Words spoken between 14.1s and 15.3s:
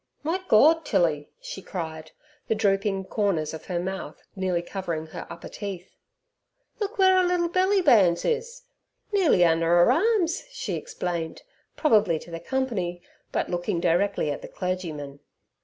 at the clergyman.